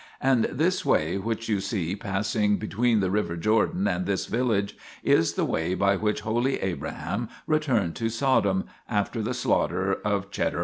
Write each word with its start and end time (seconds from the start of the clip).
And 0.19 0.45
this 0.45 0.83
way 0.83 1.19
which 1.19 1.47
you 1.47 1.59
see 1.59 1.95
passing 1.95 2.57
between 2.57 3.01
the 3.01 3.11
river 3.11 3.37
Jordan 3.37 3.87
and 3.87 4.07
this 4.07 4.25
village 4.25 4.75
is 5.03 5.33
the 5.35 5.45
way 5.45 5.75
by 5.75 5.95
which 5.95 6.21
holy 6.21 6.57
Abraham 6.59 7.29
returned 7.45 7.95
to 7.97 8.09
Sodom, 8.09 8.63
after 8.89 9.21
the 9.21 9.35
slaughter 9.35 9.93
of 9.93 10.01
Chedorlaomer 10.01 10.09
l 10.09 10.15
king 10.15 10.15
1 10.15 10.17
In 10.23 10.31
Gen. 10.31 10.51
xiv. 10.53 10.59